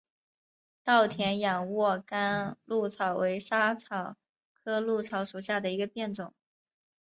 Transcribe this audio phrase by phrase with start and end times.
[0.83, 4.15] 稻田仰卧秆藨草为莎草
[4.53, 6.33] 科藨草属下的一个变种。